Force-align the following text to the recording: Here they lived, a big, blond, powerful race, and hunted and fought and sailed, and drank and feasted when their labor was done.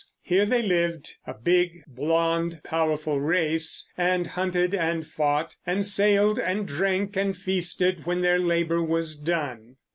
Here 0.23 0.47
they 0.47 0.63
lived, 0.63 1.13
a 1.27 1.33
big, 1.35 1.83
blond, 1.87 2.59
powerful 2.63 3.21
race, 3.21 3.87
and 3.95 4.25
hunted 4.25 4.73
and 4.73 5.05
fought 5.05 5.55
and 5.63 5.85
sailed, 5.85 6.39
and 6.39 6.67
drank 6.67 7.15
and 7.15 7.37
feasted 7.37 8.07
when 8.07 8.21
their 8.21 8.39
labor 8.39 8.81
was 8.83 9.15
done. 9.15 9.75